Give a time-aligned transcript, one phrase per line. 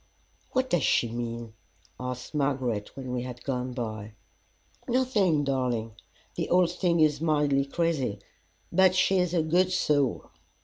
[0.53, 1.53] "What does she mean?"
[1.99, 4.13] asked Margaret, when we had gone by.
[4.87, 5.91] "Nothing, darling.
[6.33, 8.17] The old thing is mildly crazy,
[8.71, 10.31] but she is a good soul."